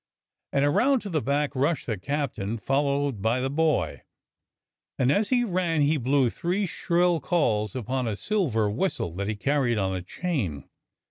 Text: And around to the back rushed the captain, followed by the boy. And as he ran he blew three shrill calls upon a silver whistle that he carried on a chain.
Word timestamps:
And 0.51 0.65
around 0.65 1.01
to 1.01 1.09
the 1.09 1.21
back 1.21 1.55
rushed 1.55 1.85
the 1.85 1.95
captain, 1.95 2.57
followed 2.57 3.21
by 3.21 3.39
the 3.39 3.51
boy. 3.51 4.01
And 4.97 5.11
as 5.11 5.29
he 5.29 5.43
ran 5.43 5.81
he 5.81 5.97
blew 5.97 6.31
three 6.31 6.65
shrill 6.65 7.19
calls 7.19 7.75
upon 7.75 8.07
a 8.07 8.15
silver 8.15 8.67
whistle 8.67 9.11
that 9.11 9.27
he 9.27 9.35
carried 9.35 9.77
on 9.77 9.95
a 9.95 10.01
chain. 10.01 10.67